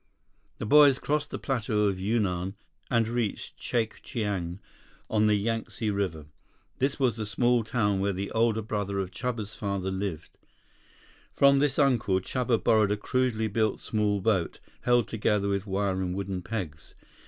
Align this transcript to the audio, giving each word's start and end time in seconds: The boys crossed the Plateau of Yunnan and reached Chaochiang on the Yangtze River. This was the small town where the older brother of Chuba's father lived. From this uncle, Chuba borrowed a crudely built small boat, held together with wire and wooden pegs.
The 0.57 0.65
boys 0.65 0.97
crossed 0.97 1.29
the 1.29 1.37
Plateau 1.37 1.83
of 1.83 1.99
Yunnan 1.99 2.55
and 2.89 3.07
reached 3.07 3.59
Chaochiang 3.59 4.57
on 5.11 5.27
the 5.27 5.35
Yangtze 5.35 5.91
River. 5.91 6.25
This 6.79 6.99
was 6.99 7.17
the 7.17 7.25
small 7.27 7.63
town 7.63 7.99
where 7.99 8.11
the 8.11 8.31
older 8.31 8.63
brother 8.63 8.97
of 8.97 9.11
Chuba's 9.11 9.53
father 9.53 9.91
lived. 9.91 10.39
From 11.35 11.59
this 11.59 11.77
uncle, 11.77 12.19
Chuba 12.19 12.57
borrowed 12.63 12.89
a 12.91 12.97
crudely 12.97 13.47
built 13.47 13.79
small 13.79 14.21
boat, 14.21 14.59
held 14.81 15.07
together 15.07 15.47
with 15.49 15.67
wire 15.67 16.01
and 16.01 16.15
wooden 16.15 16.41
pegs. 16.41 16.95